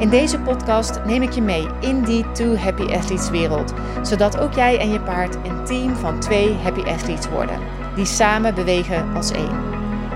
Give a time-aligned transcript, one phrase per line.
[0.00, 4.52] In deze podcast neem ik je mee in die Two Happy Athletes wereld, zodat ook
[4.52, 7.58] jij en je paard een team van twee Happy Athletes worden,
[7.94, 9.62] die samen bewegen als één.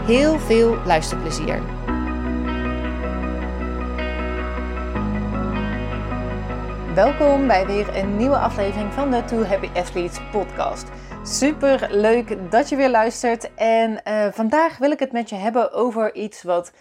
[0.07, 1.63] Heel veel luisterplezier.
[6.95, 10.89] Welkom bij weer een nieuwe aflevering van de Two Happy Athletes podcast.
[11.23, 13.55] Super leuk dat je weer luistert.
[13.55, 16.73] En uh, vandaag wil ik het met je hebben over iets wat,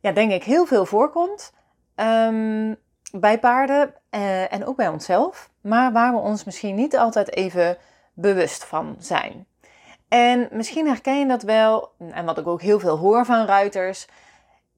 [0.00, 1.56] ja, denk ik, heel veel voorkomt.
[2.00, 2.76] Um,
[3.12, 7.76] bij paarden uh, en ook bij onszelf, maar waar we ons misschien niet altijd even
[8.14, 9.46] bewust van zijn.
[10.08, 14.06] En misschien herken je dat wel, en wat ik ook heel veel hoor van ruiters,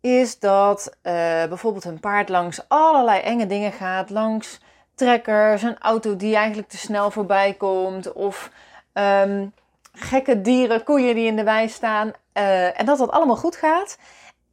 [0.01, 1.13] is dat uh,
[1.45, 4.61] bijvoorbeeld een paard langs allerlei enge dingen gaat, langs
[4.95, 8.51] trekkers, een auto die eigenlijk te snel voorbij komt, of
[8.93, 9.53] um,
[9.93, 13.99] gekke dieren, koeien die in de wei staan, uh, en dat dat allemaal goed gaat.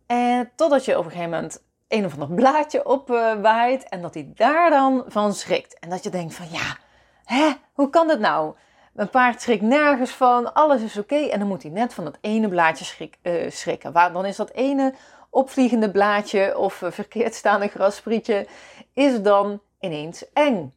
[0.05, 4.31] En totdat je op een gegeven moment een of ander blaadje opwaait en dat hij
[4.35, 5.79] daar dan van schrikt.
[5.79, 6.77] En dat je denkt van ja,
[7.25, 8.55] hè, hoe kan dat nou?
[8.93, 11.15] Mijn paard schrikt nergens van, alles is oké.
[11.15, 13.91] En dan moet hij net van dat ene blaadje schrik, uh, schrikken.
[13.91, 14.93] Waar, dan is dat ene
[15.29, 18.47] opvliegende blaadje of uh, verkeerd staande grassprietje,
[18.93, 20.73] is dan ineens eng.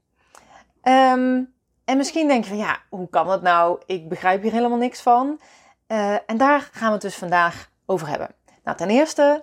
[0.83, 3.81] Um, en misschien denk je van ja, hoe kan dat nou?
[3.87, 5.41] Ik begrijp hier helemaal niks van.
[5.89, 8.35] Uh, en daar gaan we het dus vandaag over hebben.
[8.65, 9.43] Nou, ten eerste,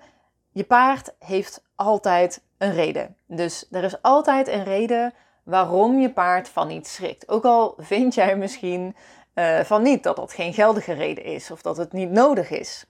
[0.57, 3.15] je paard heeft altijd een reden.
[3.25, 5.13] Dus er is altijd een reden
[5.43, 7.29] waarom je paard van iets schrikt.
[7.29, 8.95] Ook al vind jij misschien
[9.35, 12.85] uh, van niet dat dat geen geldige reden is of dat het niet nodig is.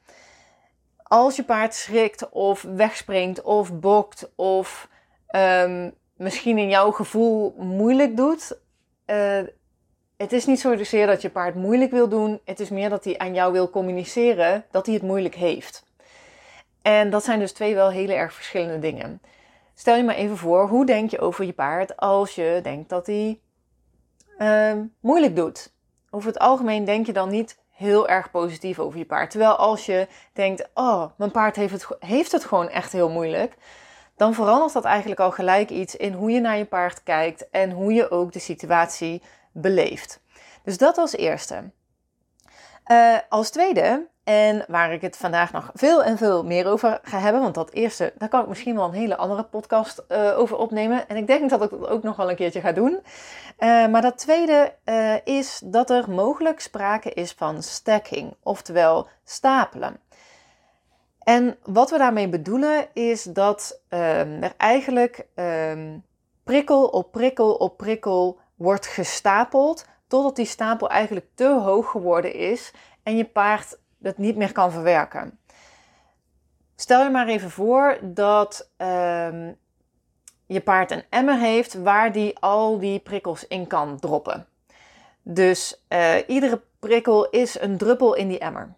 [1.03, 4.89] Als je paard schrikt of wegspringt of bokt of
[5.31, 8.57] um, misschien in jouw gevoel moeilijk doet.
[9.05, 9.39] Uh,
[10.17, 12.39] het is niet zozeer dat je paard moeilijk wil doen.
[12.45, 15.86] Het is meer dat hij aan jou wil communiceren dat hij het moeilijk heeft.
[16.87, 19.21] En dat zijn dus twee wel hele erg verschillende dingen.
[19.73, 23.07] Stel je maar even voor, hoe denk je over je paard als je denkt dat
[23.07, 23.39] hij
[24.39, 25.73] uh, moeilijk doet?
[26.09, 29.31] Over het algemeen denk je dan niet heel erg positief over je paard.
[29.31, 33.55] Terwijl als je denkt, oh, mijn paard heeft het, heeft het gewoon echt heel moeilijk.
[34.15, 37.71] Dan verandert dat eigenlijk al gelijk iets in hoe je naar je paard kijkt en
[37.71, 39.21] hoe je ook de situatie
[39.51, 40.21] beleeft.
[40.63, 41.71] Dus dat als eerste.
[42.91, 47.19] Uh, als tweede en waar ik het vandaag nog veel en veel meer over ga
[47.19, 47.41] hebben.
[47.41, 51.07] Want dat eerste, daar kan ik misschien wel een hele andere podcast uh, over opnemen.
[51.07, 52.91] En ik denk dat ik dat ook nog wel een keertje ga doen.
[52.91, 59.99] Uh, maar dat tweede uh, is dat er mogelijk sprake is van stacking, oftewel stapelen.
[61.19, 66.03] En wat we daarmee bedoelen is dat ehm, er eigenlijk um,
[66.43, 69.85] prikkel op prikkel op prikkel wordt gestapeld.
[70.07, 72.73] Totdat die stapel eigenlijk te hoog geworden is
[73.03, 75.39] en je paard dat niet meer kan verwerken.
[76.75, 79.57] Stel je maar even voor dat um,
[80.45, 84.47] je paard een emmer heeft waar die al die prikkels in kan droppen.
[85.21, 88.75] Dus uh, iedere prikkel is een druppel in die emmer.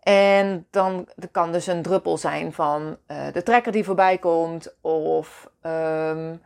[0.00, 5.50] En dan kan dus een druppel zijn van uh, de trekker die voorbij komt, of
[5.62, 6.42] um,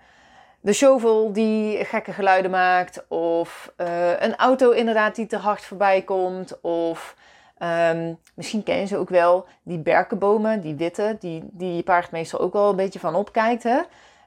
[0.61, 6.03] de shovel die gekke geluiden maakt, of uh, een auto inderdaad die te hard voorbij
[6.03, 7.17] komt, of
[7.63, 12.11] Um, misschien ken je ze ook wel, die berkenbomen, die witte, die, die je paard
[12.11, 13.63] meestal ook wel een beetje van opkijkt.
[13.63, 13.81] Hè?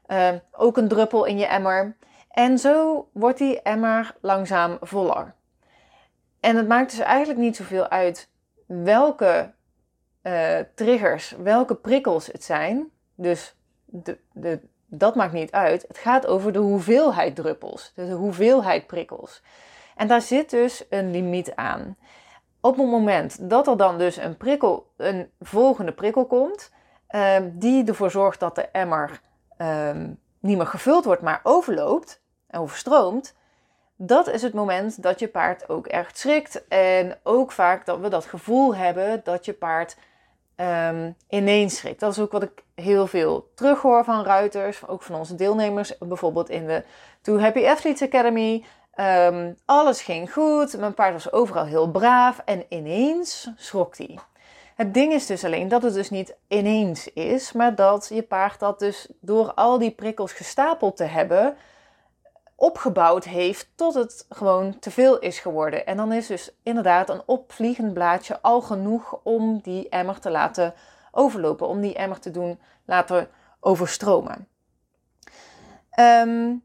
[0.07, 1.95] Uh, ook een druppel in je emmer.
[2.29, 5.33] En zo wordt die emmer langzaam voller.
[6.39, 8.29] En het maakt dus eigenlijk niet zoveel uit
[8.65, 9.51] welke
[10.23, 12.89] uh, triggers, welke prikkels het zijn.
[13.15, 13.55] Dus
[13.85, 15.85] de, de, dat maakt niet uit.
[15.87, 19.43] Het gaat over de hoeveelheid druppels, dus de hoeveelheid prikkels.
[19.95, 21.97] En daar zit dus een limiet aan
[22.61, 26.71] op het moment dat er dan dus een prikkel, een volgende prikkel komt,
[27.09, 29.21] uh, die ervoor zorgt dat de emmer
[29.57, 29.91] uh,
[30.39, 33.35] niet meer gevuld wordt, maar overloopt en overstroomt,
[34.03, 36.67] dat is het moment dat je paard ook echt schrikt.
[36.67, 39.97] En ook vaak dat we dat gevoel hebben dat je paard
[40.55, 41.99] um, ineens schrikt.
[41.99, 46.49] Dat is ook wat ik heel veel terughoor van ruiters, ook van onze deelnemers, bijvoorbeeld
[46.49, 46.83] in de
[47.21, 48.65] Two Happy Athletes Academy.
[48.95, 54.19] Um, alles ging goed, mijn paard was overal heel braaf en ineens schrok hij.
[54.75, 58.59] Het ding is dus alleen dat het dus niet ineens is, maar dat je paard
[58.59, 61.55] dat dus door al die prikkels gestapeld te hebben,
[62.55, 65.85] opgebouwd heeft tot het gewoon te veel is geworden.
[65.85, 70.73] En dan is dus inderdaad een opvliegend blaadje al genoeg om die emmer te laten
[71.11, 73.29] overlopen, om die emmer te doen laten
[73.59, 74.47] overstromen.
[75.99, 76.63] Um,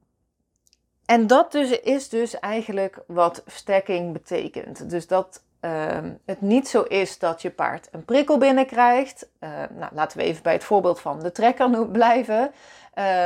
[1.07, 4.91] en dat dus is dus eigenlijk wat stacking betekent.
[4.91, 9.29] Dus dat uh, het niet zo is dat je paard een prikkel binnenkrijgt.
[9.41, 12.53] Uh, nou, laten we even bij het voorbeeld van de trekker blijven.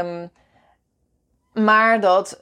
[0.02, 0.30] Um,
[1.52, 2.40] maar dat,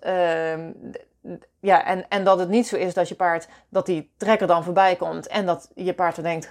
[1.61, 4.65] ja, en, en dat het niet zo is dat je paard, dat die trekker dan
[4.65, 6.51] voorbij komt en dat je paard dan denkt,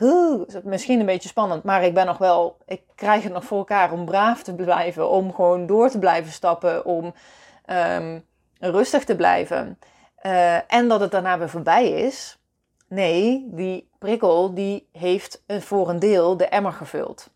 [0.64, 3.92] misschien een beetje spannend, maar ik ben nog wel, ik krijg het nog voor elkaar
[3.92, 7.14] om braaf te blijven, om gewoon door te blijven stappen, om
[8.60, 9.80] rustig te blijven.
[10.26, 12.38] Uh, en dat het daarna weer voorbij is.
[12.88, 17.30] Nee, die prikkel die heeft voor een deel de emmer gevuld.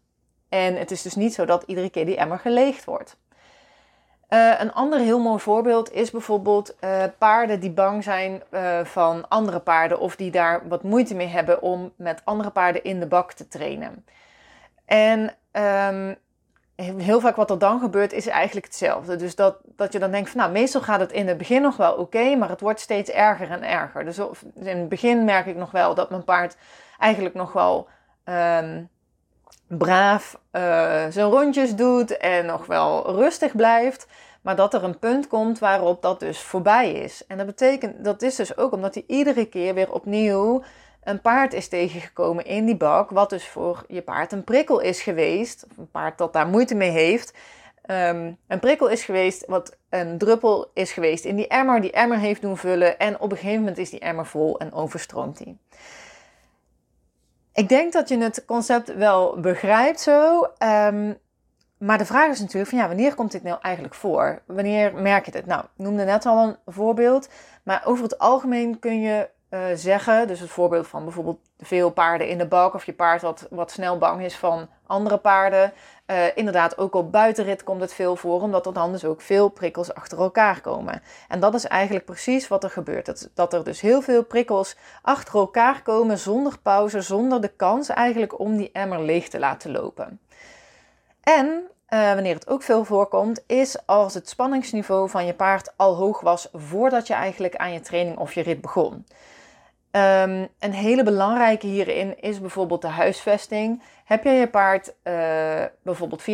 [0.49, 3.17] En het is dus niet zo dat iedere keer die emmer geleegd wordt.
[4.29, 8.43] Uh, een ander heel mooi voorbeeld is bijvoorbeeld uh, paarden die bang zijn
[8.83, 12.99] van andere paarden of die daar wat moeite mee hebben om met andere paarden in
[12.99, 14.05] de bak te trainen.
[14.85, 16.15] En um,
[16.75, 19.15] heel vaak wat er dan gebeurt is eigenlijk hetzelfde.
[19.15, 21.77] Dus dat, dat je dan denkt van nou, meestal gaat het in het begin nog
[21.77, 24.05] wel oké, maar het wordt steeds erger en erger.
[24.05, 24.17] Dus
[24.55, 26.55] in het begin merk ik nog wel dat mijn paard
[26.99, 27.87] eigenlijk nog wel
[28.25, 28.89] um,
[29.67, 30.61] braaf uh,
[31.09, 34.07] zijn rondjes doet en nog wel rustig blijft.
[34.41, 37.23] Maar dat er een punt komt waarop dat dus voorbij is.
[37.27, 40.63] En dat betekent, dat is dus ook omdat hij iedere keer weer opnieuw
[41.03, 45.01] een paard is tegengekomen in die bak, wat dus voor je paard een prikkel is
[45.01, 47.33] geweest, een paard dat daar moeite mee heeft,
[47.85, 52.17] um, een prikkel is geweest, wat een druppel is geweest in die emmer, die emmer
[52.17, 55.57] heeft doen vullen en op een gegeven moment is die emmer vol en overstroomt die.
[57.53, 60.47] Ik denk dat je het concept wel begrijpt zo.
[60.59, 61.17] Um,
[61.77, 64.41] maar de vraag is natuurlijk van ja, wanneer komt dit nou eigenlijk voor?
[64.45, 65.45] Wanneer merk je het?
[65.45, 67.29] Nou, ik noemde net al een voorbeeld.
[67.63, 70.27] Maar over het algemeen kun je uh, zeggen.
[70.27, 73.71] Dus het voorbeeld van bijvoorbeeld veel paarden in de bak of je paard wat, wat
[73.71, 75.73] snel bang is van andere paarden.
[76.07, 79.49] Uh, inderdaad, ook op buitenrit komt het veel voor, omdat er dan dus ook veel
[79.49, 81.01] prikkels achter elkaar komen.
[81.27, 83.05] En dat is eigenlijk precies wat er gebeurt.
[83.05, 87.89] Dat, dat er dus heel veel prikkels achter elkaar komen zonder pauze, zonder de kans
[87.89, 90.19] eigenlijk om die emmer leeg te laten lopen.
[91.23, 91.47] En
[91.93, 96.19] uh, wanneer het ook veel voorkomt, is als het spanningsniveau van je paard al hoog
[96.21, 99.05] was voordat je eigenlijk aan je training of je rit begon.
[99.91, 103.81] Um, een hele belangrijke hierin is bijvoorbeeld de huisvesting.
[104.05, 106.25] Heb je je paard uh, bijvoorbeeld 24-7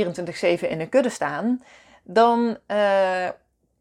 [0.70, 1.64] in een kudde staan,
[2.04, 3.28] dan uh,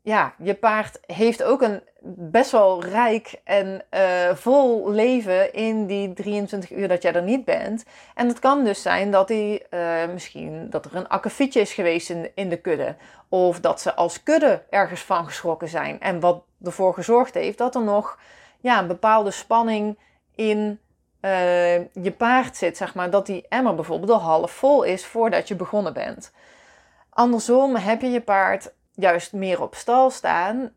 [0.03, 1.83] ja, je paard heeft ook een
[2.31, 7.45] best wel rijk en uh, vol leven in die 23 uur dat jij er niet
[7.45, 7.85] bent.
[8.15, 9.67] En het kan dus zijn dat hij
[10.13, 12.97] misschien dat er een akkefietje is geweest in, in de kudde.
[13.29, 16.01] Of dat ze als kudde ergens van geschrokken zijn.
[16.01, 18.19] En wat ervoor gezorgd heeft dat er nog
[18.61, 19.99] ja, een bepaalde spanning
[20.35, 20.81] in
[21.21, 23.11] uh, je paard zit, zeg maar.
[23.11, 26.33] Dat die emmer bijvoorbeeld al half vol is voordat je begonnen bent.
[27.11, 30.71] Andersom heb je je paard juist meer op stal staan, uh,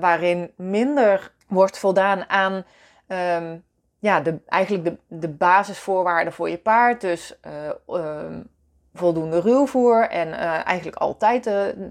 [0.00, 2.64] waarin minder wordt voldaan aan
[3.06, 3.64] um,
[3.98, 7.00] ja, de, eigenlijk de, de basisvoorwaarden voor je paard.
[7.00, 7.38] Dus
[7.86, 8.24] uh,
[8.94, 10.32] voldoende ruwvoer en
[10.64, 11.90] eigenlijk altijd de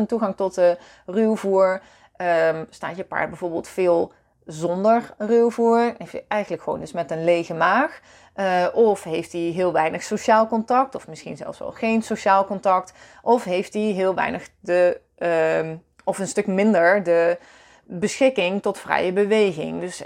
[0.00, 1.82] 24-7 toegang tot de ruwvoer.
[2.16, 4.12] Um, staat je paard bijvoorbeeld veel
[4.44, 5.96] zonder ruwvoer.
[6.28, 8.00] Eigenlijk gewoon dus met een lege maag.
[8.36, 12.92] Uh, of heeft hij heel weinig sociaal contact, of misschien zelfs wel geen sociaal contact.
[13.22, 17.38] Of heeft hij heel weinig de, uh, of een stuk minder de
[17.84, 19.80] beschikking tot vrije beweging.
[19.80, 20.02] Dus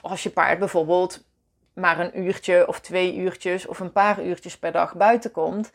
[0.00, 1.24] als je paard bijvoorbeeld
[1.74, 5.70] maar een uurtje of twee uurtjes of een paar uurtjes per dag buiten komt,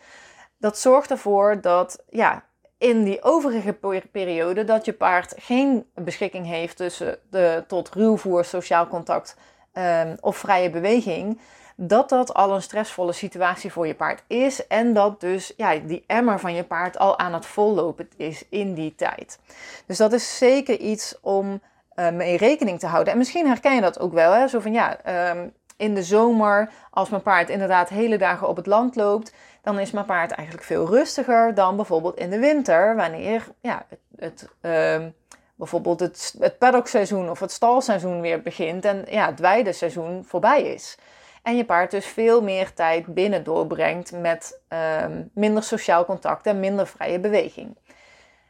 [0.57, 2.43] dat zorgt ervoor dat ja,
[2.77, 3.77] in die overige
[4.11, 9.37] periode dat je paard geen beschikking heeft tussen de, tot ruwvoer, sociaal contact
[9.73, 11.39] um, of vrije beweging,
[11.75, 16.03] dat dat al een stressvolle situatie voor je paard is en dat dus ja, die
[16.07, 19.39] emmer van je paard al aan het vollopen is in die tijd.
[19.85, 21.61] Dus dat is zeker iets om
[21.95, 23.13] uh, mee rekening te houden.
[23.13, 24.47] En misschien herken je dat ook wel, hè?
[24.47, 24.97] zo van ja,
[25.29, 29.33] um, in de zomer, als mijn paard inderdaad hele dagen op het land loopt,
[29.65, 33.99] dan is mijn paard eigenlijk veel rustiger dan bijvoorbeeld in de winter, wanneer ja, het,
[34.15, 35.07] het uh,
[35.55, 40.97] bijvoorbeeld het, het paddockseizoen of het stalseizoen weer begint en ja, het weideseizoen voorbij is.
[41.43, 46.59] En je paard dus veel meer tijd binnen doorbrengt met uh, minder sociaal contact en
[46.59, 47.77] minder vrije beweging.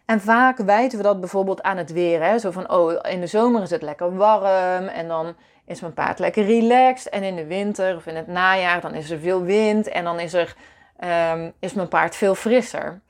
[0.05, 2.23] En vaak wijten we dat bijvoorbeeld aan het weer.
[2.23, 2.39] Hè?
[2.39, 6.19] Zo van, oh, in de zomer is het lekker warm en dan is mijn paard
[6.19, 7.09] lekker relaxed.
[7.09, 10.19] En in de winter of in het najaar, dan is er veel wind en dan
[10.19, 10.55] is, er,
[11.03, 13.01] um, is mijn paard veel frisser.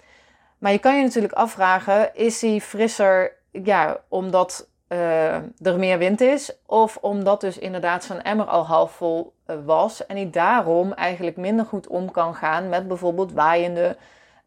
[0.57, 6.21] Maar je kan je natuurlijk afvragen, is hij frisser ja, omdat uh, er meer wind
[6.21, 10.93] is, of omdat dus inderdaad zijn emmer al half vol uh, was en hij daarom
[10.93, 13.97] eigenlijk minder goed om kan gaan met bijvoorbeeld waaiende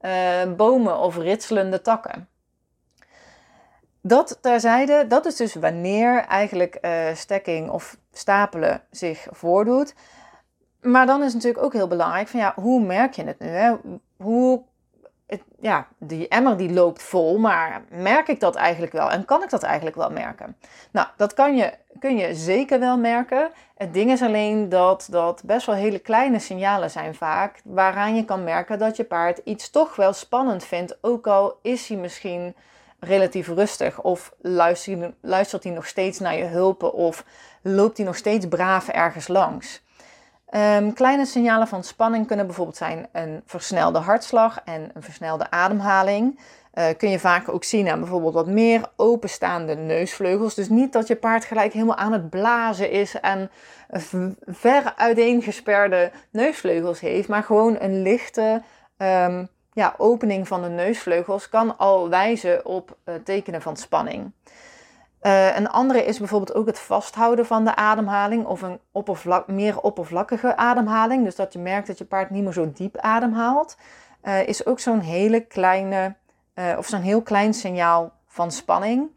[0.00, 2.28] uh, bomen of ritselende takken.
[4.00, 6.80] Dat terzijde, dat is dus wanneer eigenlijk
[7.14, 9.94] stekking of stapelen zich voordoet.
[10.80, 13.46] Maar dan is het natuurlijk ook heel belangrijk van ja, hoe merk je het nu?
[13.46, 13.74] Hè?
[14.16, 14.62] Hoe
[15.60, 19.50] ja, die emmer die loopt vol, maar merk ik dat eigenlijk wel en kan ik
[19.50, 20.56] dat eigenlijk wel merken?
[20.90, 23.50] Nou, dat kan je, kun je zeker wel merken.
[23.76, 28.24] Het ding is alleen dat dat best wel hele kleine signalen zijn vaak, waaraan je
[28.24, 32.54] kan merken dat je paard iets toch wel spannend vindt, ook al is hij misschien
[33.00, 37.24] relatief rustig of luistert, luistert hij nog steeds naar je hulpen of
[37.62, 39.86] loopt hij nog steeds braaf ergens langs.
[40.54, 46.38] Um, kleine signalen van spanning kunnen bijvoorbeeld zijn een versnelde hartslag en een versnelde ademhaling.
[46.74, 50.54] Uh, kun je vaak ook zien aan bijvoorbeeld wat meer openstaande neusvleugels.
[50.54, 53.50] Dus niet dat je paard gelijk helemaal aan het blazen is en
[54.46, 58.62] ver uiteengesperde neusvleugels heeft, maar gewoon een lichte
[58.98, 64.32] um, ja, opening van de neusvleugels kan al wijzen op uh, tekenen van spanning.
[65.22, 68.80] Uh, een andere is bijvoorbeeld ook het vasthouden van de ademhaling of een
[69.46, 71.24] meer oppervlakkige ademhaling.
[71.24, 73.76] Dus dat je merkt dat je paard niet meer zo diep ademhaalt.
[74.22, 76.14] Uh, is ook zo'n hele kleine
[76.54, 79.10] uh, of zo'n heel klein signaal van spanning.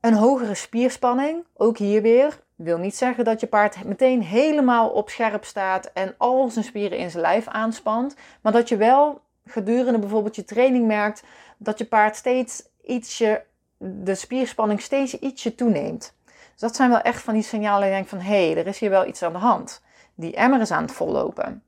[0.00, 5.10] Een hogere spierspanning, ook hier weer, wil niet zeggen dat je paard meteen helemaal op
[5.10, 8.16] scherp staat en al zijn spieren in zijn lijf aanspant.
[8.40, 11.22] Maar dat je wel gedurende bijvoorbeeld je training merkt
[11.58, 13.44] dat je paard steeds ietsje
[13.82, 16.14] de spierspanning steeds ietsje toeneemt.
[16.24, 18.78] Dus dat zijn wel echt van die signalen je denkt van hé, hey, er is
[18.78, 19.82] hier wel iets aan de hand.
[20.14, 21.64] Die emmer is aan het vollopen.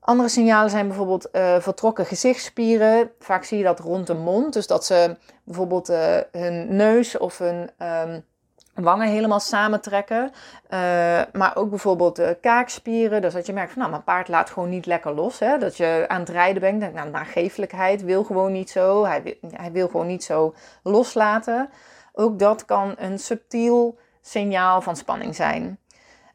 [0.00, 3.10] Andere signalen zijn bijvoorbeeld uh, vertrokken gezichtsspieren.
[3.18, 4.52] Vaak zie je dat rond de mond.
[4.52, 8.24] Dus dat ze bijvoorbeeld uh, hun neus of hun um,
[8.76, 10.22] wangen helemaal samentrekken.
[10.24, 10.30] Uh,
[11.32, 13.22] maar ook bijvoorbeeld de kaakspieren.
[13.22, 15.38] Dus dat je merkt van nou, mijn paard laat gewoon niet lekker los.
[15.38, 15.58] Hè?
[15.58, 16.80] Dat je aan het rijden bent.
[16.80, 19.04] Denk, nou, wil gewoon niet zo.
[19.04, 21.70] Hij wil, hij wil gewoon niet zo loslaten.
[22.12, 25.78] Ook dat kan een subtiel signaal van spanning zijn.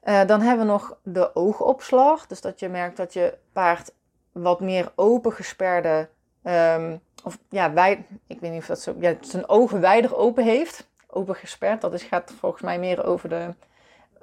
[0.03, 2.27] Uh, dan hebben we nog de oogopslag.
[2.27, 3.93] Dus dat je merkt dat je paard
[4.31, 6.09] wat meer opengesperde...
[6.43, 8.95] Um, of ja, wijd, ik weet niet of dat zo...
[8.99, 11.81] Ja, zijn ogen wijder open heeft open gesperd.
[11.81, 13.53] Dat is, gaat volgens mij meer over de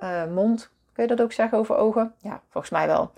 [0.02, 0.71] uh, mond.
[0.92, 2.14] Kun je dat ook zeggen over ogen?
[2.18, 3.11] Ja, volgens mij wel.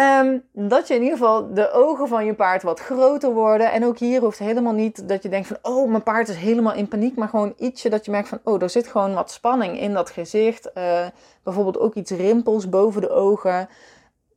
[0.00, 3.72] Um, dat je in ieder geval de ogen van je paard wat groter worden.
[3.72, 5.58] En ook hier hoeft helemaal niet dat je denkt van...
[5.62, 7.16] oh, mijn paard is helemaal in paniek.
[7.16, 8.40] Maar gewoon ietsje dat je merkt van...
[8.44, 10.70] oh, er zit gewoon wat spanning in dat gezicht.
[10.74, 11.06] Uh,
[11.42, 13.68] bijvoorbeeld ook iets rimpels boven de ogen.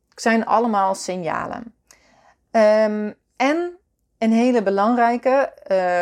[0.08, 1.74] Het zijn allemaal signalen.
[2.50, 3.78] Um, en
[4.18, 5.52] een hele belangrijke,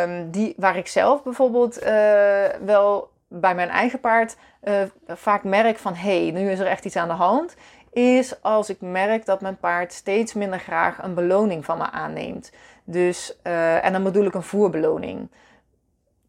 [0.07, 5.77] um, die, waar ik zelf bijvoorbeeld uh, wel bij mijn eigen paard uh, vaak merk
[5.77, 7.55] van hé, hey, nu is er echt iets aan de hand,
[7.91, 12.51] is als ik merk dat mijn paard steeds minder graag een beloning van me aanneemt.
[12.83, 15.31] Dus, uh, en dan bedoel ik een voerbeloning.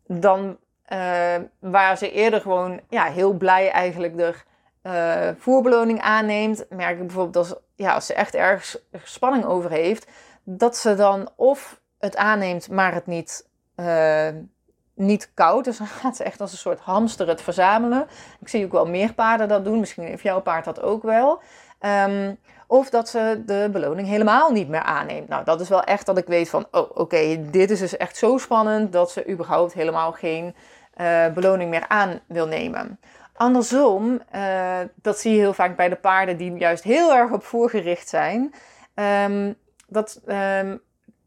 [0.07, 0.57] Dan
[1.59, 4.35] waar ze eerder gewoon ja, heel blij eigenlijk de
[5.39, 10.07] voerbeloning aanneemt, merk ik bijvoorbeeld als, ja, als ze echt ergens spanning over heeft,
[10.45, 14.29] dat ze dan of het aanneemt, maar het niet, uh,
[14.95, 15.65] niet koud.
[15.65, 18.07] Dus dan gaat ze echt als een soort hamster het verzamelen.
[18.41, 19.81] Ik zie ook wel meer paarden dat doen.
[19.81, 21.43] Misschien heeft jouw paard dat ook wel.
[21.81, 25.29] Um, of dat ze de beloning helemaal niet meer aanneemt.
[25.29, 28.17] Nou, dat is wel echt dat ik weet van, oh oké, dit is dus echt
[28.17, 30.55] zo spannend dat ze überhaupt helemaal geen
[31.01, 33.01] uh, beloning meer aan wil nemen.
[33.37, 37.45] Andersom, uh, dat zie je heel vaak bij de paarden die juist heel erg op
[37.45, 38.55] voorgericht zijn.
[38.95, 39.57] Um,
[39.95, 40.81] dat um,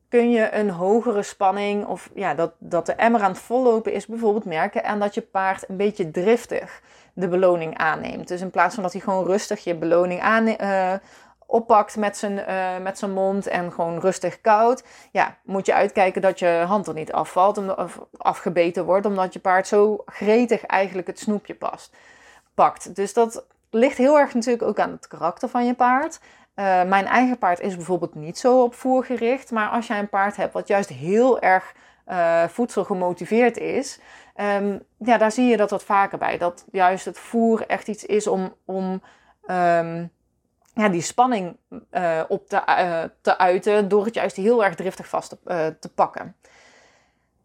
[0.10, 4.06] kun je een hogere spanning of ja, dat, dat de emmer aan het vollopen is
[4.06, 6.82] bijvoorbeeld merken en dat je paard een beetje driftig
[7.14, 8.28] de beloning aanneemt.
[8.28, 10.24] Dus in plaats van dat hij gewoon rustig je beloning
[10.62, 10.94] uh,
[11.46, 16.22] oppakt met zijn, uh, met zijn mond en gewoon rustig koud, ja, moet je uitkijken
[16.22, 21.08] dat je hand er niet afvalt of afgebeten wordt, omdat je paard zo gretig eigenlijk
[21.08, 21.96] het snoepje past,
[22.54, 22.96] pakt.
[22.96, 26.20] Dus dat ligt heel erg natuurlijk ook aan het karakter van je paard.
[26.60, 29.52] Uh, mijn eigen paard is bijvoorbeeld niet zo op voer gericht.
[29.52, 31.74] Maar als jij een paard hebt wat juist heel erg
[32.08, 34.00] uh, voedsel gemotiveerd is,
[34.36, 36.38] um, ja, daar zie je dat wat vaker bij.
[36.38, 39.02] Dat juist het voer echt iets is om, om
[39.50, 40.12] um,
[40.74, 41.58] ja, die spanning
[41.92, 42.62] uh, op te,
[43.22, 46.36] te uiten door het juist heel erg driftig vast te, te pakken.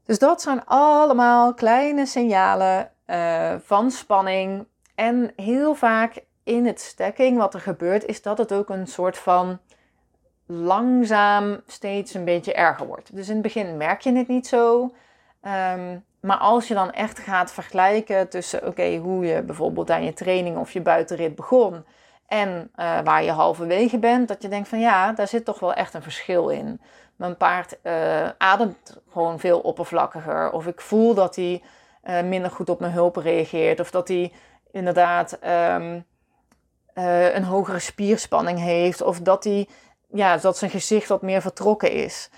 [0.05, 2.91] Dus dat zijn allemaal kleine signalen
[3.65, 4.67] van spanning.
[4.95, 9.19] En heel vaak in het stekking, wat er gebeurt, is dat het ook een soort
[9.19, 9.59] van
[10.47, 13.17] langzaam steeds een beetje erger wordt.
[13.17, 14.95] Dus in het begin merk je het niet zo.
[15.41, 20.13] Ehm, maar als je dan echt gaat vergelijken tussen oké, hoe je bijvoorbeeld aan je
[20.13, 21.85] training of je buitenrit begon
[22.27, 25.75] en uh, waar je halverwege bent, dat je denkt van ja, daar zit toch wel
[25.75, 26.81] echt een verschil in.
[27.17, 30.51] Mijn paard uh, ademt gewoon veel oppervlakkiger.
[30.51, 31.63] Of ik voel dat hij
[32.05, 33.81] uh, minder goed op mijn hulp reageert.
[33.81, 34.33] Of dat hij
[34.71, 35.39] inderdaad
[35.77, 36.05] um,
[36.95, 39.03] een hogere spierspanning heeft.
[39.03, 39.69] Of dat, hij,
[40.13, 42.31] ja, dat zijn gezicht wat meer vertrokken is.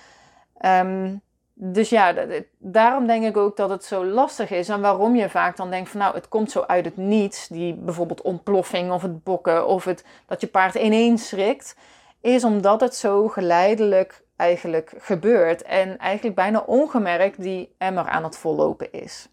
[0.61, 1.23] Um,
[1.56, 2.14] dus ja,
[2.58, 4.68] daarom denk ik ook dat het zo lastig is.
[4.68, 7.49] En waarom je vaak dan denkt van nou, het komt zo uit het niets.
[7.49, 11.76] Die bijvoorbeeld ontploffing of het bokken of het, dat je paard ineens schrikt.
[12.20, 15.62] Is omdat het zo geleidelijk eigenlijk gebeurt.
[15.62, 19.28] En eigenlijk bijna ongemerkt die emmer aan het vollopen is.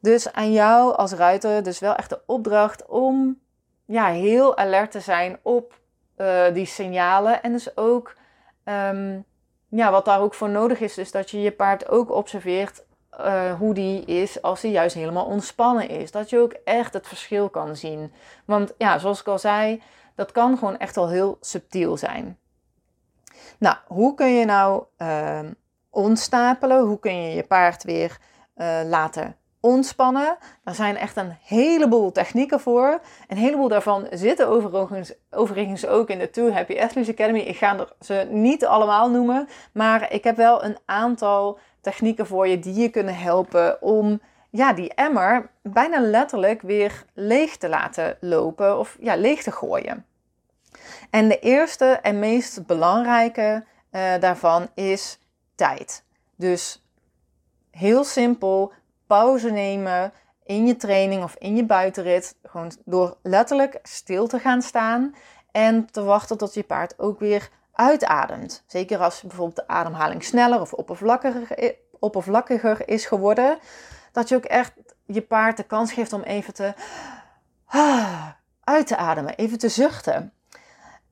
[0.00, 3.40] Dus aan jou als ruiter dus wel echt de opdracht om
[3.92, 5.80] ja, heel alert te zijn op
[6.16, 7.42] uh, die signalen.
[7.42, 8.14] En dus ook...
[8.64, 9.24] Um,
[9.68, 12.84] ja, wat daar ook voor nodig is, is dat je je paard ook observeert
[13.20, 16.10] uh, hoe die is als hij juist helemaal ontspannen is.
[16.10, 18.12] Dat je ook echt het verschil kan zien.
[18.44, 19.82] Want ja, zoals ik al zei,
[20.14, 22.38] dat kan gewoon echt al heel subtiel zijn.
[23.58, 25.40] Nou, hoe kun je nou uh,
[25.90, 26.86] ontstapelen?
[26.86, 28.18] Hoe kun je je paard weer
[28.56, 30.36] uh, laten ontspannen.
[30.64, 33.00] Daar zijn echt een heleboel technieken voor.
[33.28, 37.38] Een heleboel daarvan zitten overigens, overigens ook in de Two Happy Athletes Academy.
[37.38, 42.58] Ik ga ze niet allemaal noemen, maar ik heb wel een aantal technieken voor je
[42.58, 48.78] die je kunnen helpen om ja, die emmer bijna letterlijk weer leeg te laten lopen
[48.78, 50.06] of ja, leeg te gooien.
[51.10, 55.18] En de eerste en meest belangrijke uh, daarvan is
[55.54, 56.04] tijd.
[56.36, 56.82] Dus
[57.70, 58.72] heel simpel,
[59.12, 60.12] pauze nemen
[60.44, 62.36] in je training of in je buitenrit.
[62.42, 65.14] Gewoon door letterlijk stil te gaan staan
[65.50, 68.64] en te wachten tot je paard ook weer uitademt.
[68.66, 73.58] Zeker als bijvoorbeeld de ademhaling sneller of oppervlakkiger, oppervlakkiger is geworden.
[74.12, 74.72] Dat je ook echt
[75.06, 76.74] je paard de kans geeft om even te
[78.64, 80.32] uit te ademen, even te zuchten.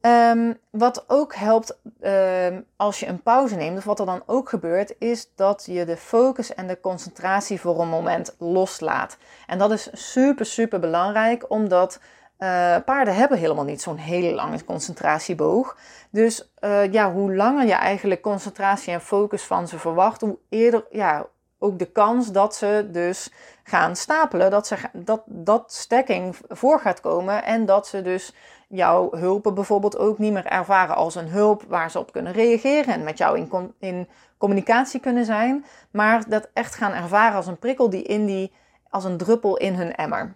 [0.02, 4.48] Um, wat ook helpt um, als je een pauze neemt, of wat er dan ook
[4.48, 9.16] gebeurt, is dat je de focus en de concentratie voor een moment loslaat.
[9.46, 12.00] En dat is super, super belangrijk, omdat
[12.38, 15.76] uh, paarden hebben helemaal niet zo'n hele lange concentratieboog.
[16.10, 20.84] Dus uh, ja, hoe langer je eigenlijk concentratie en focus van ze verwacht, hoe eerder,
[20.90, 21.26] ja,
[21.58, 23.32] ook de kans dat ze dus
[23.62, 28.34] gaan stapelen, dat, ze, dat, dat stacking voor gaat komen en dat ze dus
[28.70, 32.94] jouw hulpen bijvoorbeeld ook niet meer ervaren als een hulp waar ze op kunnen reageren
[32.94, 37.59] en met jou in, in communicatie kunnen zijn, maar dat echt gaan ervaren als een
[37.59, 38.52] prikkel die in die,
[38.88, 40.35] als een druppel in hun emmer.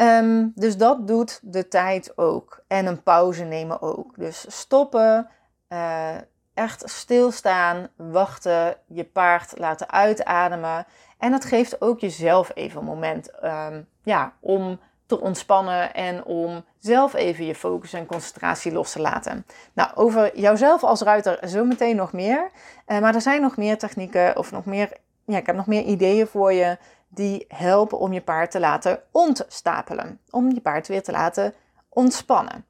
[0.00, 2.62] Um, dus dat doet de tijd ook.
[2.66, 4.14] En een pauze nemen ook.
[4.16, 5.28] Dus stoppen,
[5.68, 6.16] uh,
[6.54, 10.86] echt stilstaan, wachten, je paard laten uitademen.
[11.18, 16.64] En dat geeft ook jezelf even een moment um, ja, om te ontspannen en om
[16.78, 19.46] zelf even je focus en concentratie los te laten.
[19.72, 22.50] Nou, over jouzelf als ruiter zo meteen nog meer.
[22.86, 24.92] Uh, maar er zijn nog meer technieken of nog meer,
[25.24, 29.02] ja, ik heb nog meer ideeën voor je die helpen om je paard te laten
[29.12, 30.20] ontstapelen.
[30.30, 31.54] Om je paard weer te laten
[31.88, 32.64] ontspannen.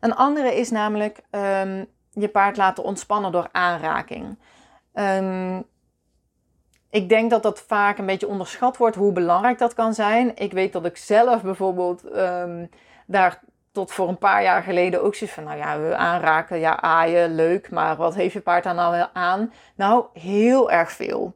[0.00, 4.38] Een andere is namelijk um, je paard laten ontspannen door aanraking.
[4.94, 5.64] Um,
[6.90, 10.36] ik denk dat dat vaak een beetje onderschat wordt hoe belangrijk dat kan zijn.
[10.36, 12.70] Ik weet dat ik zelf bijvoorbeeld um,
[13.06, 13.40] daar
[13.72, 17.34] tot voor een paar jaar geleden ook zoiets van, nou ja, we aanraken, ja, aaien,
[17.34, 19.52] leuk, maar wat heeft je paard daar nou aan?
[19.74, 21.34] Nou, heel erg veel.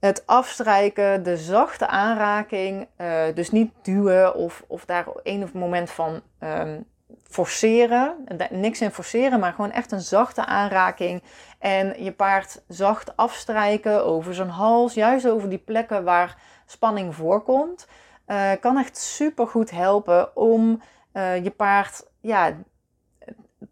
[0.00, 6.20] Het afstrijken, de zachte aanraking, uh, dus niet duwen of, of daar een moment van
[6.40, 6.84] um,
[7.22, 8.24] forceren.
[8.50, 11.22] Niks in forceren, maar gewoon echt een zachte aanraking.
[11.62, 17.86] En je paard zacht afstrijken over zijn hals, juist over die plekken waar spanning voorkomt.
[18.26, 22.52] Uh, kan echt super goed helpen om uh, je paard ja,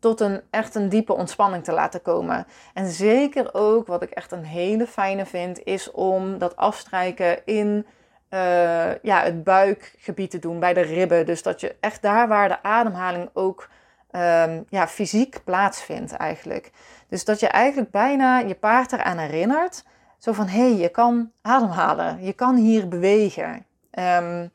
[0.01, 2.47] tot een echt een diepe ontspanning te laten komen.
[2.75, 7.87] En zeker ook, wat ik echt een hele fijne vind, is om dat afstrijken in
[8.31, 11.27] uh, ja, het buikgebied te doen, bij de ribben.
[11.27, 13.69] Dus dat je echt daar waar de ademhaling ook
[14.13, 16.71] um, ja, fysiek plaatsvindt eigenlijk.
[17.09, 19.85] Dus dat je eigenlijk bijna je paard eraan herinnert.
[20.19, 23.67] Zo van, hé, hey, je kan ademhalen, je kan hier bewegen.
[23.91, 24.51] Um,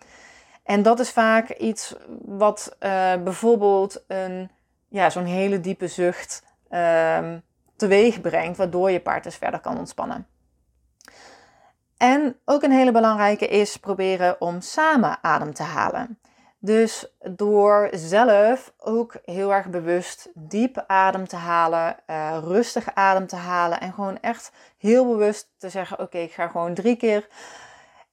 [0.64, 4.52] en dat is vaak iets wat uh, bijvoorbeeld een,
[4.88, 7.42] ja, zo'n hele diepe zucht um,
[7.76, 10.28] teweeg brengt, waardoor je paard dus verder kan ontspannen.
[11.98, 16.20] En ook een hele belangrijke is proberen om samen adem te halen.
[16.66, 23.36] Dus door zelf ook heel erg bewust diep adem te halen, uh, rustig adem te
[23.36, 27.28] halen en gewoon echt heel bewust te zeggen: Oké, ik ga gewoon drie keer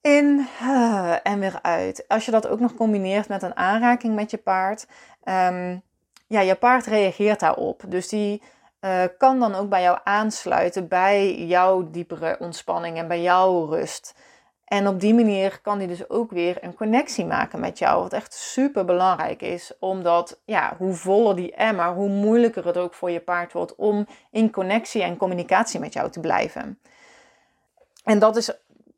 [0.01, 2.05] in uh, en weer uit.
[2.09, 4.87] Als je dat ook nog combineert met een aanraking met je paard,
[5.25, 5.83] um,
[6.27, 7.83] ja, je paard reageert daarop.
[7.87, 8.43] Dus die
[8.81, 14.15] uh, kan dan ook bij jou aansluiten bij jouw diepere ontspanning en bij jouw rust.
[14.73, 18.03] En op die manier kan hij dus ook weer een connectie maken met jou.
[18.03, 19.73] Wat echt super belangrijk is.
[19.79, 24.07] Omdat ja, hoe voller die emmer, hoe moeilijker het ook voor je paard wordt om
[24.31, 26.79] in connectie en communicatie met jou te blijven.
[28.05, 28.51] En dat is,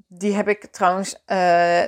[0.06, 1.36] die heb ik trouwens uh,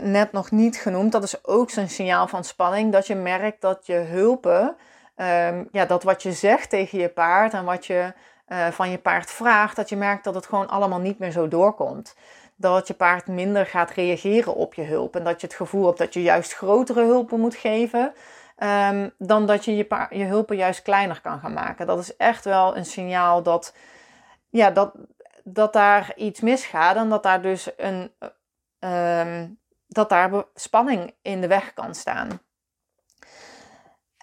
[0.01, 1.13] net nog niet genoemd.
[1.13, 2.93] Dat is ook zo'n signaal van spanning.
[2.93, 4.77] Dat je merkt dat je hulpen,
[5.17, 8.13] um, ja, dat wat je zegt tegen je paard en wat je
[8.49, 11.49] uh, van je paard vraagt, dat je merkt dat het gewoon allemaal niet meer zo
[11.49, 12.15] doorkomt
[12.57, 15.17] dat je paard minder gaat reageren op je hulp.
[15.17, 18.13] En dat je het gevoel hebt dat je juist grotere hulpen moet geven.
[18.59, 21.87] Um, dan dat je je, je hulpen juist kleiner kan gaan maken.
[21.87, 23.75] Dat is echt wel een signaal dat,
[24.51, 24.95] ja, dat,
[25.45, 26.97] dat daar iets misgaat.
[26.97, 28.13] En dat daar dus een,
[28.79, 32.41] um, dat daar spanning in de weg kan staan.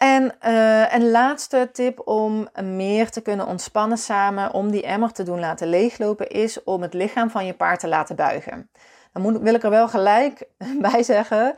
[0.04, 5.24] En uh, een laatste tip om meer te kunnen ontspannen samen, om die emmer te
[5.24, 8.70] doen laten leeglopen, is om het lichaam van je paard te laten buigen.
[9.14, 10.48] Dan moet, wil ik er wel gelijk
[10.92, 11.56] bij zeggen,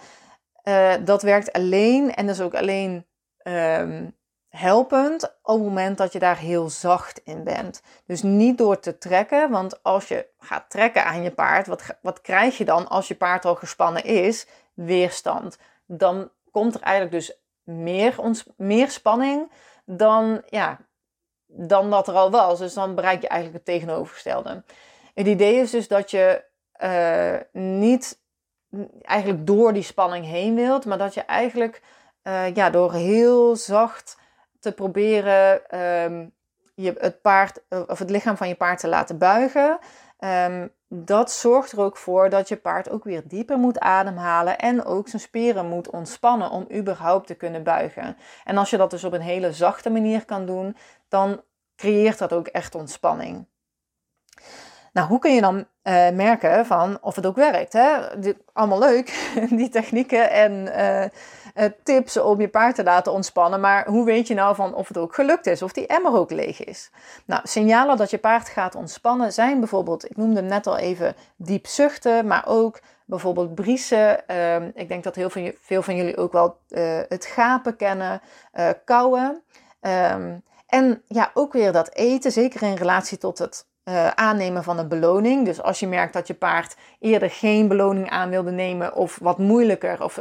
[0.64, 3.06] uh, dat werkt alleen en dus ook alleen
[3.44, 4.16] um,
[4.50, 7.82] helpend op het moment dat je daar heel zacht in bent.
[8.06, 12.22] Dus niet door te trekken, want als je gaat trekken aan je paard, wat, wat
[12.22, 14.48] krijg je dan als je paard al gespannen is?
[14.74, 15.58] Weerstand.
[15.86, 19.52] Dan komt er eigenlijk dus meer, ons, meer spanning
[19.86, 20.80] dan, ja,
[21.46, 22.60] dan dat er al was.
[22.60, 24.64] Dus dan bereik je eigenlijk het tegenovergestelde.
[25.14, 26.44] Het idee is dus dat je
[26.84, 28.20] uh, niet
[29.02, 31.82] eigenlijk door die spanning heen wilt, maar dat je eigenlijk
[32.24, 34.18] uh, ja, door heel zacht
[34.60, 36.34] te proberen um,
[36.76, 39.80] je, het paard of het lichaam van je paard te laten buigen,
[40.20, 44.86] um, dat zorgt er ook voor dat je paard ook weer dieper moet ademhalen en
[44.86, 48.18] ook zijn spieren moet ontspannen om überhaupt te kunnen buigen.
[48.44, 51.42] En als je dat dus op een hele zachte manier kan doen, dan
[51.76, 53.48] creëert dat ook echt ontspanning.
[54.94, 57.74] Nou, hoe kun je dan uh, merken van of het ook werkt?
[57.74, 57.98] Hè?
[58.54, 61.06] Allemaal leuk, die technieken en uh,
[61.84, 63.60] tips om je paard te laten ontspannen.
[63.60, 66.32] Maar hoe weet je nou van of het ook gelukt is, of die emmer ook
[66.32, 66.92] leeg is?
[67.26, 71.68] Nou, signalen dat je paard gaat ontspannen zijn bijvoorbeeld, ik noemde net al even diep
[71.68, 74.24] zuchten, maar ook bijvoorbeeld briesen.
[74.32, 76.58] Uh, ik denk dat heel veel, van jullie ook wel
[77.08, 78.22] het gapen kennen,
[78.86, 79.44] kauwen.
[79.82, 84.78] Um, en ja, ook weer dat eten, zeker in relatie tot het uh, aannemen van
[84.78, 85.46] een beloning.
[85.46, 89.38] Dus als je merkt dat je paard eerder geen beloning aan wilde nemen of wat
[89.38, 90.20] moeilijker of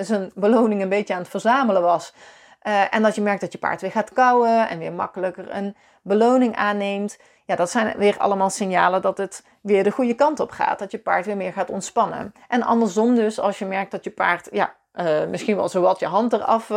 [0.00, 2.14] zijn beloning een beetje aan het verzamelen was.
[2.62, 5.76] Uh, en dat je merkt dat je paard weer gaat kauwen en weer makkelijker een
[6.02, 7.18] beloning aanneemt.
[7.44, 10.78] Ja, dat zijn weer allemaal signalen dat het weer de goede kant op gaat.
[10.78, 12.32] Dat je paard weer meer gaat ontspannen.
[12.48, 16.06] En andersom dus, als je merkt dat je paard ja, uh, misschien wel zowat je
[16.06, 16.70] hand eraf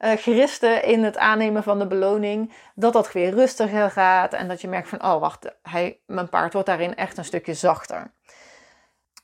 [0.00, 4.60] uh, geristen in het aannemen van de beloning, dat dat weer rustiger gaat en dat
[4.60, 8.10] je merkt van, oh wacht, hij, mijn paard wordt daarin echt een stukje zachter.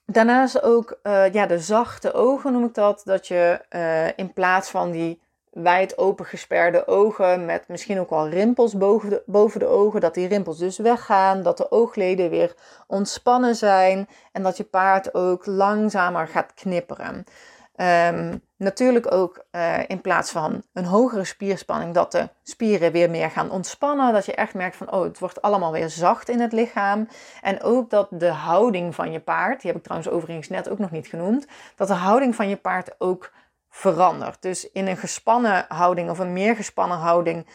[0.06, 4.70] Daarnaast ook uh, ja, de zachte ogen noem ik dat, dat je uh, in plaats
[4.70, 10.00] van die wijd opengesperde ogen met misschien ook wel rimpels boven de, boven de ogen,
[10.00, 12.54] dat die rimpels dus weggaan, dat de oogleden weer
[12.86, 17.24] ontspannen zijn en dat je paard ook langzamer gaat knipperen.
[17.76, 23.30] Um, natuurlijk ook uh, in plaats van een hogere spierspanning, dat de spieren weer meer
[23.30, 24.12] gaan ontspannen.
[24.12, 27.08] Dat je echt merkt van, oh, het wordt allemaal weer zacht in het lichaam.
[27.40, 30.78] En ook dat de houding van je paard, die heb ik trouwens overigens net ook
[30.78, 31.46] nog niet genoemd,
[31.76, 33.32] dat de houding van je paard ook
[33.70, 34.42] verandert.
[34.42, 37.46] Dus in een gespannen houding of een meer gespannen houding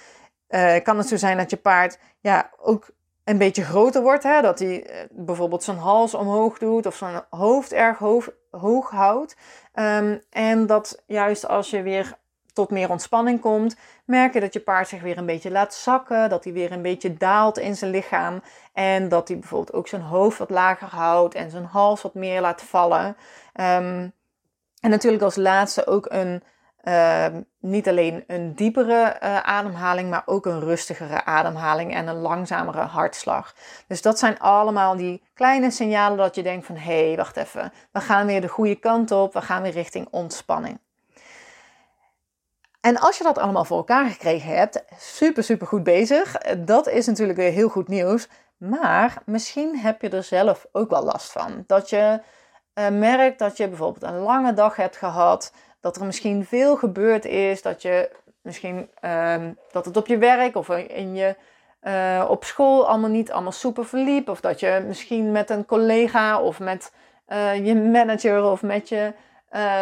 [0.50, 2.90] uh, kan het zo zijn dat je paard ja, ook
[3.24, 4.24] een beetje groter wordt.
[4.24, 4.42] Hè?
[4.42, 9.36] Dat hij uh, bijvoorbeeld zijn hals omhoog doet of zijn hoofd erg hoog, hoog houdt.
[9.74, 12.18] Um, en dat juist als je weer
[12.54, 16.30] tot meer ontspanning komt, merk je dat je paard zich weer een beetje laat zakken,
[16.30, 18.42] dat hij weer een beetje daalt in zijn lichaam
[18.74, 22.42] en dat hij bijvoorbeeld ook zijn hoofd wat lager houdt en zijn hals wat meer
[22.42, 23.18] laat vallen.
[23.54, 24.14] Um,
[24.82, 26.44] en natuurlijk als laatste ook een
[26.88, 27.26] uh,
[27.60, 33.54] niet alleen een diepere uh, ademhaling, maar ook een rustigere ademhaling en een langzamere hartslag.
[33.88, 37.74] Dus dat zijn allemaal die kleine signalen dat je denkt van hé, hey, wacht even,
[37.92, 40.80] we gaan weer de goede kant op, we gaan weer richting ontspanning.
[42.82, 46.32] En als je dat allemaal voor elkaar gekregen hebt, super, super goed bezig.
[46.58, 48.28] Dat is natuurlijk weer heel goed nieuws.
[48.58, 51.64] Maar misschien heb je er zelf ook wel last van.
[51.68, 52.22] Dat je
[52.74, 55.52] uh, merkt dat je bijvoorbeeld een lange dag hebt gehad
[55.88, 58.10] dat er misschien veel gebeurd is, dat je
[58.42, 61.36] misschien ehm, dat het op je werk of in je,
[61.84, 64.30] uh, op school allemaal niet allemaal super verliep.
[64.30, 66.92] Of dat je misschien met een collega of met
[67.28, 69.14] uh, je manager of met je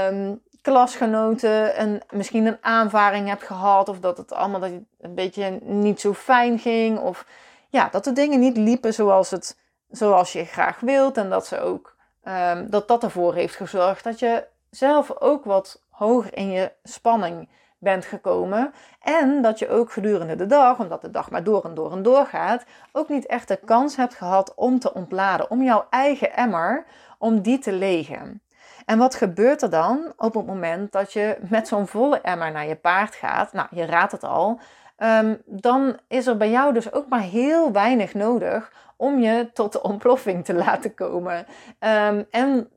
[0.09, 3.89] um, klasgenoten een, misschien een aanvaring hebt gehad.
[3.89, 6.99] Of dat het allemaal dat een beetje niet zo fijn ging.
[6.99, 7.25] Of
[7.69, 9.57] ja, dat de dingen niet liepen zoals, het,
[9.89, 11.17] zoals je graag wilt.
[11.17, 14.43] En dat, ze ook, um, dat dat ervoor heeft gezorgd dat je
[14.75, 18.73] zelf ook wat hoger in je spanning bent gekomen.
[19.01, 22.03] En dat je ook gedurende de dag, omdat de dag maar door en door en
[22.03, 25.49] door gaat, ook niet echt de kans hebt gehad om te ontladen.
[25.49, 26.85] Om jouw eigen emmer,
[27.17, 28.41] om die te legen.
[28.85, 32.67] En wat gebeurt er dan op het moment dat je met zo'n volle emmer naar
[32.67, 33.53] je paard gaat?
[33.53, 34.59] Nou, je raadt het al.
[34.97, 39.71] Um, dan is er bij jou dus ook maar heel weinig nodig om je tot
[39.71, 41.45] de ontploffing te laten komen.
[41.79, 42.69] Um, en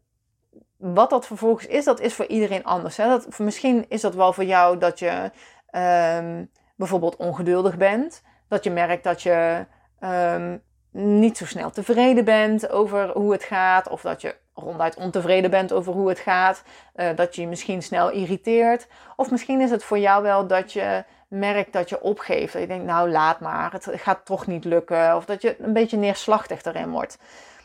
[0.79, 2.97] wat dat vervolgens is, dat is voor iedereen anders.
[2.97, 3.09] Hè?
[3.09, 5.31] Dat, misschien is dat wel voor jou dat je
[5.73, 8.23] um, bijvoorbeeld ongeduldig bent.
[8.49, 9.67] Dat je merkt dat je
[10.01, 13.89] um, niet zo snel tevreden bent over hoe het gaat.
[13.89, 16.63] Of dat je ronduit ontevreden bent over hoe het gaat.
[16.97, 18.87] Uh, dat je je misschien snel irriteert.
[19.17, 22.53] Of misschien is het voor jou wel dat je merkt dat je opgeeft.
[22.53, 25.17] Dat je denkt, nou laat maar, het gaat toch niet lukken.
[25.17, 27.19] Of dat je een beetje neerslachtig erin wordt.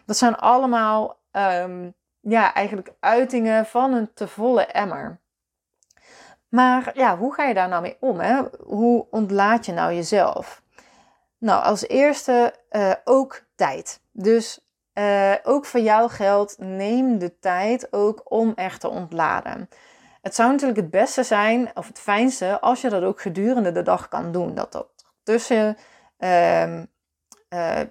[0.05, 5.19] Dat zijn allemaal um, ja, eigenlijk uitingen van een te volle emmer.
[6.49, 8.19] Maar ja, hoe ga je daar nou mee om?
[8.19, 8.41] Hè?
[8.63, 10.61] Hoe ontlaat je nou jezelf?
[11.37, 14.01] Nou, als eerste uh, ook tijd.
[14.11, 19.69] Dus uh, ook voor jou geldt, neem de tijd ook om echt te ontladen.
[20.21, 23.81] Het zou natuurlijk het beste zijn, of het fijnste, als je dat ook gedurende de
[23.81, 24.55] dag kan doen.
[24.55, 24.87] Dat dat
[25.23, 25.77] tussen,
[26.17, 26.83] uh,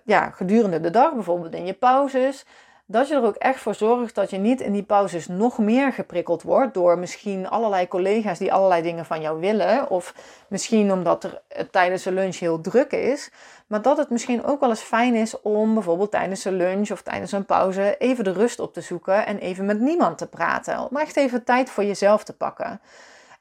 [0.05, 2.47] ja, gedurende de dag, bijvoorbeeld in je pauzes,
[2.93, 5.93] dat je er ook echt voor zorgt dat je niet in die pauzes nog meer
[5.93, 9.91] geprikkeld wordt door misschien allerlei collega's die allerlei dingen van jou willen.
[9.91, 10.15] Of
[10.49, 13.31] misschien omdat er eh, tijdens de lunch heel druk is.
[13.67, 17.03] Maar dat het misschien ook wel eens fijn is om bijvoorbeeld tijdens een lunch of
[17.03, 20.89] tijdens een pauze even de rust op te zoeken en even met niemand te praten.
[20.91, 22.81] Om echt even tijd voor jezelf te pakken.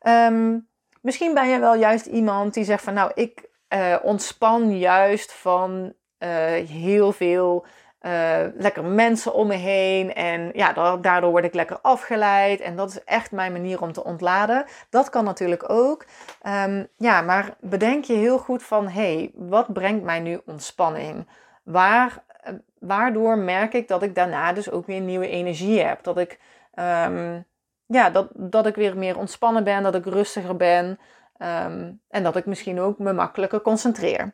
[0.07, 0.67] Um,
[1.01, 5.93] misschien ben je wel juist iemand die zegt van nou, ik uh, ontspan juist van
[6.19, 6.29] uh,
[6.69, 7.65] heel veel
[8.01, 10.13] uh, lekker mensen om me heen.
[10.13, 12.59] En ja, daardoor word ik lekker afgeleid.
[12.59, 14.65] En dat is echt mijn manier om te ontladen.
[14.89, 16.05] Dat kan natuurlijk ook.
[16.47, 21.27] Um, ja, maar bedenk je heel goed van: hé, hey, wat brengt mij nu ontspanning?
[21.63, 26.03] Waar, uh, waardoor merk ik dat ik daarna dus ook weer nieuwe energie heb?
[26.03, 26.39] Dat ik,
[26.75, 27.45] um,
[27.85, 30.99] ja, dat, dat ik weer meer ontspannen ben, dat ik rustiger ben.
[31.37, 34.33] Um, en dat ik misschien ook me makkelijker concentreer.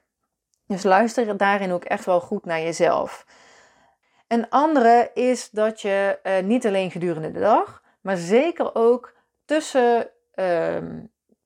[0.68, 3.26] Dus luister daarin ook echt wel goed naar jezelf.
[4.28, 9.14] Een andere is dat je uh, niet alleen gedurende de dag, maar zeker ook
[9.46, 10.78] tussen uh,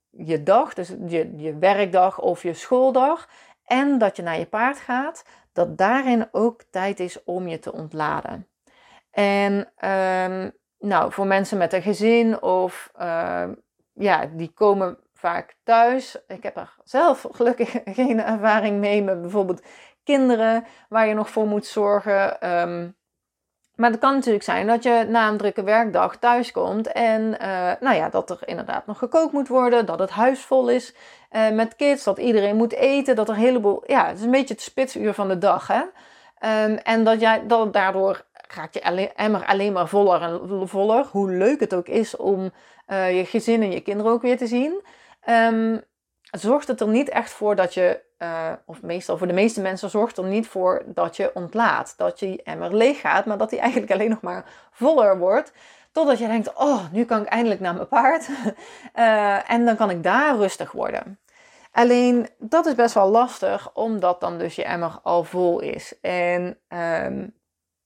[0.09, 3.29] je dag, dus je, je werkdag of je schooldag,
[3.65, 7.73] en dat je naar je paard gaat, dat daarin ook tijd is om je te
[7.73, 8.47] ontladen.
[9.11, 9.53] En
[9.89, 13.49] um, nou, voor mensen met een gezin of uh,
[13.93, 16.17] ja, die komen vaak thuis.
[16.27, 19.61] Ik heb er zelf gelukkig geen ervaring mee met bijvoorbeeld
[20.03, 22.49] kinderen waar je nog voor moet zorgen.
[22.61, 22.99] Um,
[23.75, 27.71] maar het kan natuurlijk zijn dat je na een drukke werkdag thuis komt en uh,
[27.79, 30.95] nou ja, dat er inderdaad nog gekookt moet worden, dat het huis vol is
[31.31, 34.31] uh, met kids, dat iedereen moet eten, dat er een heleboel, ja, het is een
[34.31, 35.81] beetje het spitsuur van de dag, hè.
[36.65, 41.31] Um, en dat, jij, dat daardoor gaat je emmer alleen maar voller en voller, hoe
[41.31, 42.51] leuk het ook is om
[42.87, 44.81] uh, je gezin en je kinderen ook weer te zien.
[45.29, 45.83] Um,
[46.31, 49.89] zorgt het er niet echt voor dat je uh, of meestal voor de meeste mensen
[49.89, 51.93] zorgt er niet voor dat je ontlaat.
[51.97, 55.53] Dat je emmer leeg gaat, maar dat die eigenlijk alleen nog maar voller wordt.
[55.91, 58.27] Totdat je denkt, oh, nu kan ik eindelijk naar mijn paard.
[58.95, 61.19] uh, en dan kan ik daar rustig worden.
[61.71, 65.99] Alleen dat is best wel lastig, omdat dan dus je emmer al vol is.
[66.01, 67.33] En um,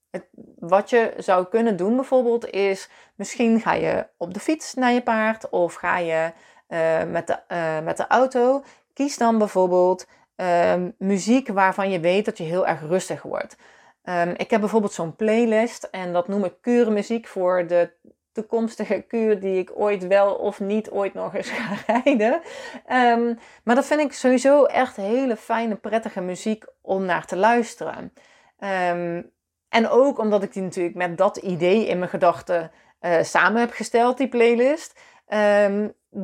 [0.09, 0.27] het,
[0.59, 5.01] wat je zou kunnen doen bijvoorbeeld is, misschien ga je op de fiets naar je
[5.01, 6.31] paard of ga je
[6.69, 7.37] uh, met, de,
[7.83, 8.63] met de auto.
[8.93, 13.57] Kies dan bijvoorbeeld um, muziek waarvan je weet dat je heel erg rustig wordt.
[14.03, 17.91] Um, ik heb bijvoorbeeld zo'n playlist en dat noem ik kuurmuziek voor de
[18.31, 22.41] toekomstige kuur die ik ooit wel of niet ooit nog eens ga rijden.
[22.91, 28.13] Um, maar dat vind ik sowieso echt hele fijne, prettige muziek om naar te luisteren.
[29.69, 32.71] En ook omdat ik die natuurlijk met dat idee in mijn gedachten
[33.01, 34.99] uh, samen heb gesteld, die playlist.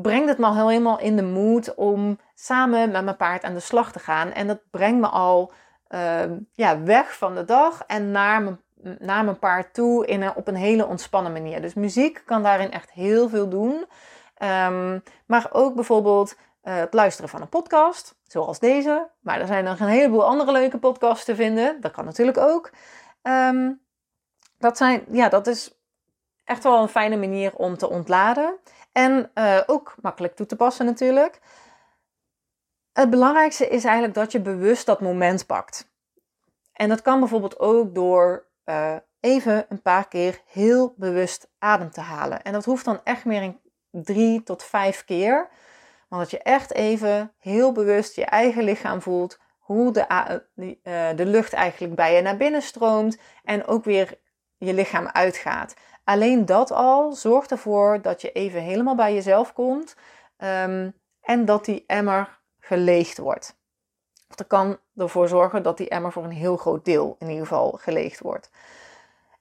[0.02, 3.92] Brengt het me helemaal in de mood om samen met mijn paard aan de slag
[3.92, 4.32] te gaan.
[4.32, 5.52] En dat brengt me al
[5.90, 6.22] uh,
[6.54, 8.60] ja, weg van de dag en naar mijn,
[9.00, 11.62] naar mijn paard toe in op een hele ontspannen manier.
[11.62, 13.86] Dus muziek kan daarin echt heel veel doen.
[14.36, 19.10] Ehm, maar ook bijvoorbeeld uh, het luisteren van een podcast, zoals deze.
[19.20, 21.82] Maar er zijn nog een heleboel andere leuke podcasts te vinden.
[21.82, 22.72] Dat kan natuurlijk ook.
[23.22, 23.82] Um,
[24.58, 25.82] dat, zijn, ja, dat is
[26.44, 28.58] echt wel een fijne manier om te ontladen.
[28.92, 31.40] En uh, ook makkelijk toe te passen natuurlijk.
[32.94, 35.90] Het belangrijkste is eigenlijk dat je bewust dat moment pakt.
[36.74, 42.02] En dat kan bijvoorbeeld ook door uh, even een paar keer heel bewust adem te
[42.02, 42.42] halen.
[42.42, 43.60] En dat hoeft dan echt meer in
[43.92, 45.50] drie tot vijf keer.
[46.08, 49.40] Maar dat je echt even heel bewust je eigen lichaam voelt.
[49.60, 50.06] Hoe de,
[50.56, 53.18] uh, de lucht eigenlijk bij je naar binnen stroomt.
[53.44, 54.20] En ook weer
[54.58, 55.74] je lichaam uitgaat.
[56.12, 59.95] Alleen dat al zorgt ervoor dat je even helemaal bij jezelf komt.
[60.38, 63.56] Um, en dat die emmer geleegd wordt.
[64.30, 67.47] Of dat kan ervoor zorgen dat die emmer voor een heel groot deel in ieder
[67.47, 68.50] geval geleegd wordt.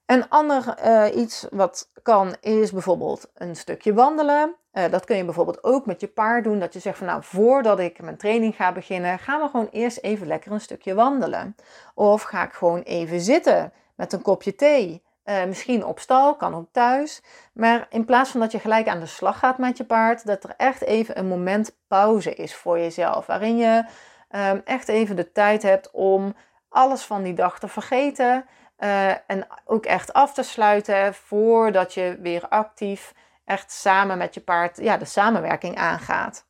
[0.05, 4.55] Een ander uh, iets wat kan is bijvoorbeeld een stukje wandelen.
[4.73, 6.59] Uh, dat kun je bijvoorbeeld ook met je paard doen.
[6.59, 9.97] Dat je zegt van nou, voordat ik mijn training ga beginnen, gaan we gewoon eerst
[9.97, 11.55] even lekker een stukje wandelen.
[11.95, 15.03] Of ga ik gewoon even zitten met een kopje thee.
[15.25, 17.21] Uh, misschien op stal, kan ook thuis.
[17.53, 20.43] Maar in plaats van dat je gelijk aan de slag gaat met je paard, dat
[20.43, 23.25] er echt even een moment pauze is voor jezelf.
[23.25, 23.83] Waarin je
[24.31, 26.35] uh, echt even de tijd hebt om
[26.69, 28.45] alles van die dag te vergeten.
[28.79, 33.13] Uh, en ook echt af te sluiten voordat je weer actief
[33.45, 36.45] echt samen met je paard ja, de samenwerking aangaat.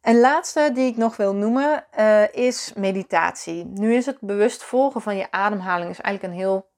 [0.00, 3.64] En laatste die ik nog wil noemen uh, is meditatie.
[3.64, 6.68] Nu is het bewust volgen van je ademhaling is eigenlijk een heel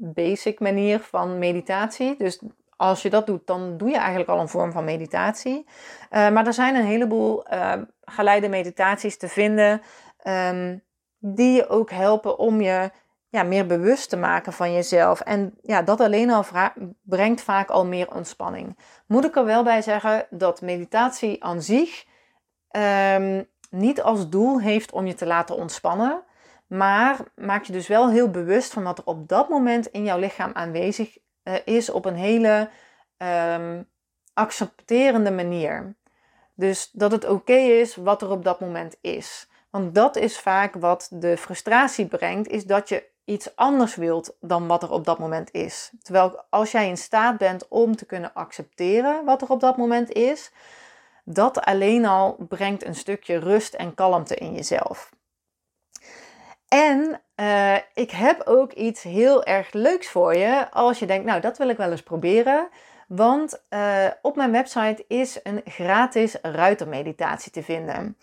[0.00, 2.14] basic manier van meditatie.
[2.18, 2.40] Dus
[2.76, 5.66] als je dat doet, dan doe je eigenlijk al een vorm van meditatie.
[6.10, 9.82] Uh, maar er zijn een heleboel uh, geleide meditaties te vinden
[10.24, 10.82] um,
[11.18, 12.90] die je ook helpen om je
[13.28, 15.20] ja, meer bewust te maken van jezelf.
[15.20, 16.44] En ja, dat alleen al
[17.02, 18.78] brengt vaak al meer ontspanning.
[19.06, 22.04] Moet ik er wel bij zeggen dat meditatie aan zich
[23.16, 26.22] um, niet als doel heeft om je te laten ontspannen.
[26.70, 30.18] Maar maak je dus wel heel bewust van wat er op dat moment in jouw
[30.18, 32.70] lichaam aanwezig uh, is op een hele
[33.18, 33.88] um,
[34.34, 35.96] accepterende manier.
[36.54, 39.48] Dus dat het oké is wat er op dat moment is.
[39.70, 44.66] Want dat is vaak wat de frustratie brengt, is dat je iets anders wilt dan
[44.66, 45.92] wat er op dat moment is.
[46.02, 50.12] Terwijl als jij in staat bent om te kunnen accepteren wat er op dat moment
[50.12, 50.52] is,
[51.24, 55.10] dat alleen al brengt een stukje rust en kalmte in jezelf.
[56.70, 61.40] En uh, ik heb ook iets heel erg leuks voor je als je denkt, nou
[61.40, 62.68] dat wil ik wel eens proberen.
[63.08, 68.16] Want uh, op mijn website is een gratis ruitermeditatie te vinden.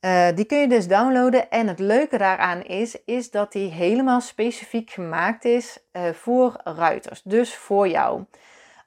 [0.00, 4.20] Uh, die kun je dus downloaden en het leuke daaraan is, is dat die helemaal
[4.20, 5.78] specifiek gemaakt is
[6.12, 8.24] voor ruiters, dus voor jou.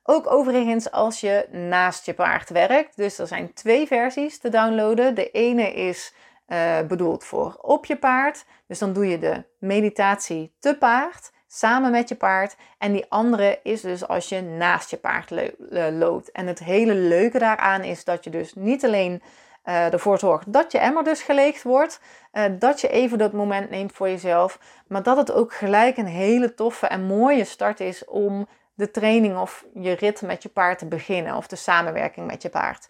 [0.03, 2.97] Ook overigens als je naast je paard werkt.
[2.97, 5.15] Dus er zijn twee versies te downloaden.
[5.15, 6.13] De ene is
[6.47, 8.45] uh, bedoeld voor op je paard.
[8.67, 12.55] Dus dan doe je de meditatie te paard samen met je paard.
[12.77, 15.31] En die andere is dus als je naast je paard
[15.91, 16.31] loopt.
[16.31, 19.21] En het hele leuke daaraan is dat je dus niet alleen
[19.65, 21.99] uh, ervoor zorgt dat je emmer dus geleegd wordt.
[22.33, 24.59] Uh, dat je even dat moment neemt voor jezelf.
[24.87, 29.37] Maar dat het ook gelijk een hele toffe en mooie start is om de training
[29.37, 31.35] of je rit met je paard te beginnen.
[31.35, 32.87] Of de samenwerking met je paard.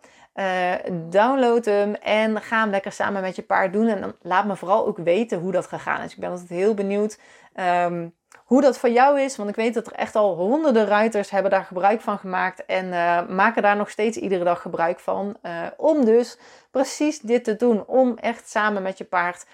[1.10, 3.88] download hem en ga hem lekker samen met je paard doen.
[3.88, 6.14] En dan laat me vooral ook weten hoe dat gegaan is.
[6.14, 7.20] Ik ben altijd heel benieuwd.
[7.56, 8.16] Um,
[8.48, 9.36] hoe dat voor jou is.
[9.36, 12.66] Want ik weet dat er echt al honderden ruiters hebben daar gebruik van gemaakt.
[12.66, 15.38] En uh, maken daar nog steeds iedere dag gebruik van.
[15.44, 16.38] Uh, om dus
[16.72, 17.86] precies dit te doen.
[17.86, 19.46] Om echt samen met je paard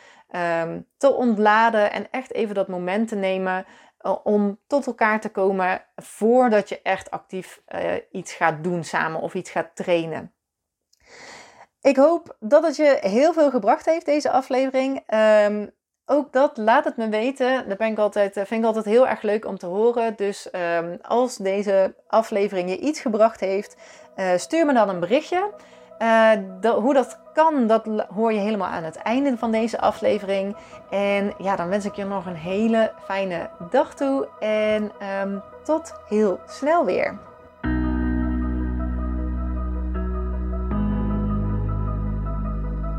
[0.62, 1.91] um, te ontladen.
[1.91, 3.65] En echt even dat moment te nemen.
[4.01, 5.85] Uh, om tot elkaar te komen.
[5.96, 7.62] Voordat je echt actief
[8.12, 9.21] iets gaat doen samen.
[9.21, 10.33] Of iets gaat trainen.
[11.81, 15.04] Ik hoop dat het je heel veel gebracht heeft, deze aflevering.
[15.13, 15.71] Um,
[16.06, 17.69] ook dat, laat het me weten.
[17.69, 20.13] Dat ben ik altijd, eh, vind ik altijd heel erg leuk om te horen.
[20.15, 23.75] Dus um, als deze aflevering je iets gebracht heeft,
[24.15, 25.49] uh, stuur me dan een berichtje.
[25.99, 26.31] Uh,
[26.73, 30.56] hoe dat kan, dat hoor je helemaal aan het einde van deze aflevering.
[30.89, 34.27] En ja, dan wens ik je nog een hele fijne dag toe.
[34.39, 34.91] En
[35.21, 37.33] um, tot heel snel weer.